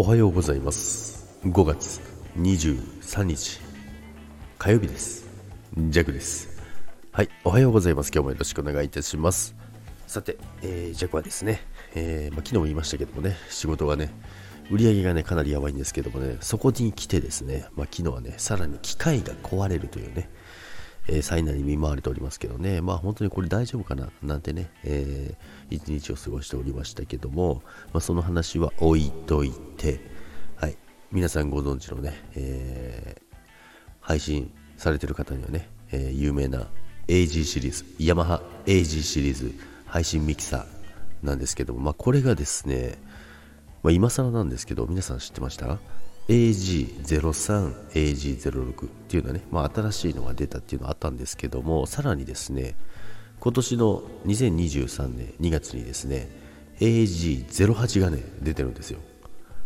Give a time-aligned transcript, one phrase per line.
[0.00, 1.28] おはようございます。
[1.44, 2.00] 5月
[2.38, 3.60] 23日
[4.56, 5.28] 火曜日です。
[5.76, 6.58] ジャクです。
[7.12, 8.10] はいおはようございます。
[8.10, 9.54] 今日もよろしくお願いいたします。
[10.06, 11.60] さて、えー、ジャクはですね、
[11.94, 14.10] えーまあ、昨日も言いましたけどもね仕事がね
[14.70, 20.30] 売り上げがねかなりやばいんですけどもねそこに来てですね、まあ、昨日はねさらに機械が壊れるというね
[21.12, 24.10] え、災難に見舞われておりますけどね、まあ本当にこれ大丈夫かな？
[24.22, 27.62] なんてね、えー、一日を過ごしておりましたけども、
[27.92, 30.00] まあ、その話は置いといて、
[30.54, 30.76] はい、
[31.10, 33.36] 皆さんご存知のね、えー、
[34.00, 36.68] 配信されてる方にはね、えー、有名な
[37.08, 39.52] AG シリーズ、ヤマハ AG シリーズ
[39.86, 42.98] 配信ミキサーなんですけども、まあこれがですね、
[43.82, 45.78] まあ、今更なんですけど、皆さん知ってました？
[46.28, 52.76] AG03、AG06 っていうのはね、まあ、新しいのが出たっていうのはあったんですけども、さらにですね、
[53.40, 56.28] 今年の2023年2月にですね、
[56.78, 59.00] AG08 がね、出てるんですよ。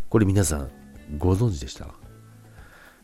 [0.09, 0.71] これ皆さん
[1.19, 1.89] ご存知でした？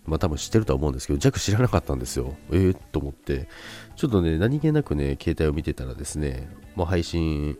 [0.07, 2.35] まあ多分知ってるとは思うんですけど、弱知らなかったんですよ。
[2.51, 3.49] えー、と思って、
[3.97, 7.59] ちょっとね、何気なくね、携帯を見てたらですね、まあ、配信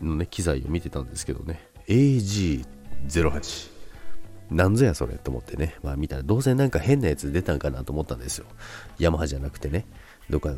[0.00, 3.75] のね、機材を見てたんですけどね、AG08。
[4.50, 8.46] なんぞやそれと思ってね、まあ見たらどうせなんか変なやつ出たんかなと思ったんですよ。
[8.98, 9.84] ヤマハじゃなくてね、
[10.30, 10.54] どっか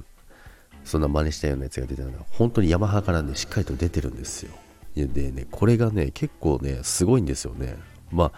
[0.85, 4.53] そんな真似したようなやつが出たのが、本当にヤマハからね、しっかりと出てるんですよ。
[4.95, 7.77] でね、これがね、結構ね、すごいんですよね。
[8.11, 8.33] まあ、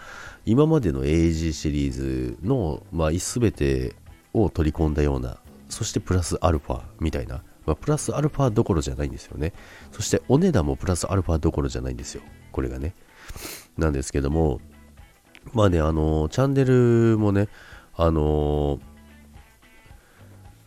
[0.45, 3.95] 今までの AG シリーズの、まあ、全て
[4.33, 5.37] を取り込んだような、
[5.69, 9.53] そしてプラスアルファみたいな、まあ、プラスアルファどころじゃないんですよね。
[9.91, 12.21] そしてお値段もプラスアルファどころじゃないんですよ。
[12.51, 12.93] これがね。
[13.77, 14.59] なんですけども、
[15.53, 17.49] まあね、あのチャンネルもね、
[17.95, 18.79] あの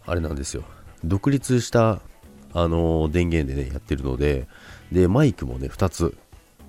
[0.06, 0.64] あれなんですよ。
[1.04, 2.00] 独立した、
[2.52, 4.46] あの電源でね、やってるので、
[4.92, 6.16] で、マイクもね、2つ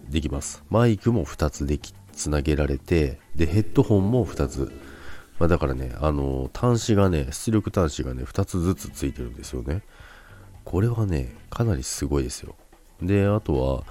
[0.10, 0.64] できます。
[0.70, 4.72] マイクも2つでき、つなげられて、で、ヘッドホンも2つ。
[5.38, 9.84] まあ、だからね、あの端子がね、出力端子がね、2つずつついてるんですよね。
[10.64, 12.56] これはね、かなりすごいですよ。
[13.02, 13.84] で、あとは、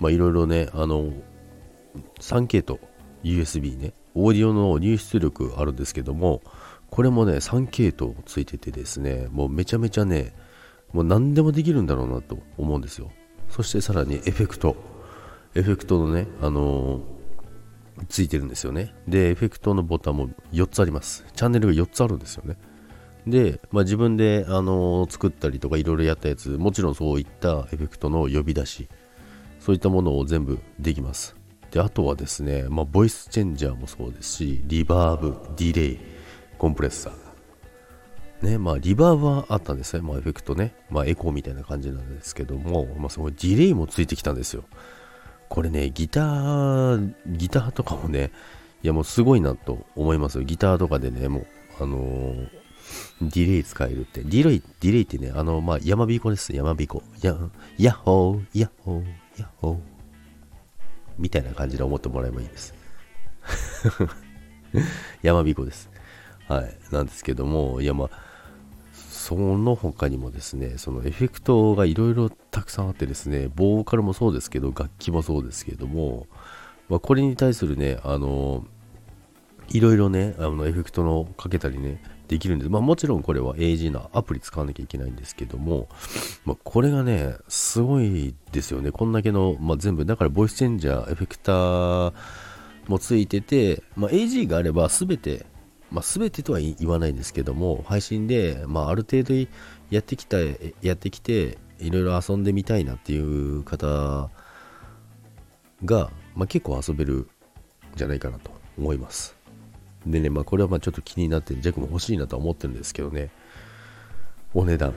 [0.00, 1.12] まあ、いろいろね、あの、
[2.20, 2.80] 3系統
[3.24, 6.42] USB ね、オーディオの入出力あるんですけども、
[6.90, 10.34] これもね、3系統ついててですね、もうめちゃめちゃね、
[10.92, 13.10] もう何でもできるんだろうなと思うんですよ。
[13.50, 14.76] そしてさらにエフェクト。
[15.54, 18.94] エフェクトのね、あのー、ついてるんですよね。
[19.06, 21.24] で、エフェクトのボタンも4つあります。
[21.34, 22.56] チャンネルが4つあるんですよね。
[23.26, 28.88] で、まあ、自分で、あのー、作ったりとかいろいろやったやつ、もちろんそういったエフェクトの呼び出し、
[29.60, 31.37] そういったものを全部できます。
[31.70, 35.98] であとはですね、まあ、ボイスチェンジャーもそうですしリバーブディレイ
[36.56, 44.64] コンプレッサーねまあリバーブはあったんですね、まあ、エフェクトね、まあ、エコーみたいな感じなんですけども、まあ、そのディレイもついてきたんですよ
[45.48, 48.30] これねギターギターとかもね
[48.82, 51.46] いやもうすごいなと思いますよギターとかでねもう
[51.80, 52.48] あのー、
[53.20, 54.22] ディレイ使えるって。
[54.22, 56.54] ディレイ、ディレイってね、あの、まあ、山びこです。
[56.54, 57.02] 山びこ。
[57.22, 57.36] や、
[57.78, 59.04] ヤッホー、ヤッホー、
[59.38, 59.97] ヤッホー。
[61.18, 62.74] みたいな感じで思ってもらえばいいです。
[65.22, 65.90] 山彦です。
[66.48, 66.76] はい。
[66.92, 68.10] なんですけども、いやまあ、
[68.92, 76.26] その他にもですね、そのエフェクトがいろいろたくさんあってですね、ボーカルもそうですけど、楽器もそうですけども、
[76.88, 78.64] まあ、これに対するね、あの、
[79.68, 82.70] いろいろね、あのエフェクトのかけたりね、できるんです。
[82.70, 85.88] まあもちろんこれは AG のアプリ使わなきゃいけないんですけども、
[86.44, 88.92] まあ、これがね、すごいですよね。
[88.92, 92.12] こんだけの、まあ、全部、だからボイスチェンジャー、エフェクター
[92.86, 95.46] もついてて、まあ、AG があれば全て、
[95.90, 99.34] まあ、全てとは言わないんですけども、配信で、まあ、ある程度
[99.90, 100.36] やってきた、
[100.82, 104.30] やってきて、いろいろ遊んでみたいなっていう方
[105.84, 107.26] が、まあ、結構遊べるん
[107.96, 109.37] じゃないかなと思います。
[110.06, 113.30] でね、まあこれはまあちょっと気になってジャックも欲しいなとは思ってるんですけどね、
[114.54, 114.94] お値段、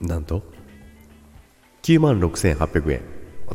[0.00, 0.42] なんと、
[1.82, 3.00] 9万6800円。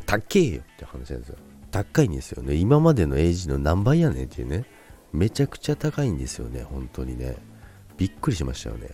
[0.06, 1.38] 高えよって話なんですよ。
[1.70, 2.56] 高いんですよね。
[2.56, 4.66] 今までの AG の何倍やねんっていうね。
[5.14, 7.36] めちゃくちゃ高いんですよね、本当にね。
[7.98, 8.90] びっくりしましたよね。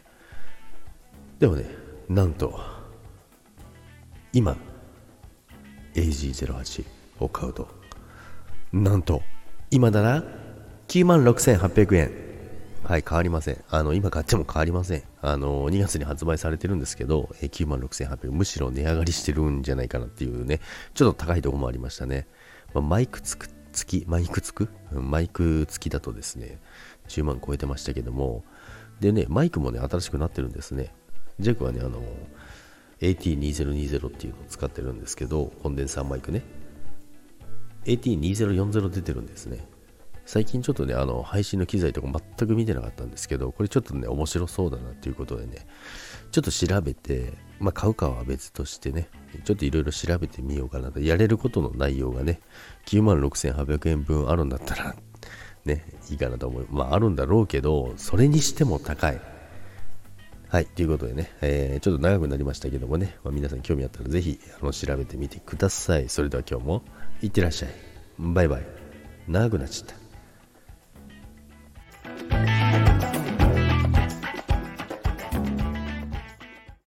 [1.40, 1.66] でもね、
[2.10, 2.60] なんと、
[4.34, 4.58] 今、
[5.94, 6.86] AG08
[7.20, 7.68] を買うと、
[8.74, 9.22] なんと、
[9.70, 10.24] 今だな
[10.88, 12.12] 9万6800円。
[12.86, 13.62] はい、変わりません。
[13.70, 15.04] あの、今買っても変わりません。
[15.22, 18.32] あの、2月に発売されてるんですけど、え9万6800円。
[18.32, 20.62] むしろ値上がりしてるんじゃないかなっていうね、
[20.94, 22.26] ちょっと高いとこもありましたね。
[22.74, 24.70] まあ、マイクつく、付き、マイクつく？
[24.94, 26.60] マイク付きだとですね、
[27.10, 28.46] 10万超えてましたけども、
[29.02, 30.94] でね、マイクもね、新しくなってるんですね。
[31.40, 32.02] ジェイクはね、あの、
[33.02, 36.44] AT2020 っていうのを使ってるんですけど、コンデンサーマイクね。
[37.84, 39.68] AT2040 出てるんですね。
[40.28, 45.66] 最近ちょっとね、あの、配信の機材とか全く見てなかったんですけど、これちょっとね、面白そうだなっていうことでね、
[46.32, 47.32] ちょっと調べて、
[47.62, 49.08] まあ、買うかは別としてね、
[49.46, 51.00] ちょっといろいろ調べてみようかなと。
[51.00, 52.42] やれることの内容がね、
[52.88, 54.96] 96,800円分あるんだったら、
[55.64, 56.68] ね、いいかなと思う。
[56.72, 59.22] まあ、あるんだろうけど、それにしても高い。
[60.50, 66.10] はい、ということでね、えー、ちょっと長くなりましたけどもね、まあ、皆さん興味あったらぜひあの調べてみてください。
[66.10, 66.84] それでは今日も
[67.22, 67.70] いってらっしゃい。
[68.20, 68.66] バイバイ。
[69.30, 69.97] 長くなっちゃった。